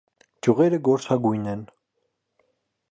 Ճյուղերը 0.47 0.79
գորշագույն 0.89 1.47
են։ 1.53 1.63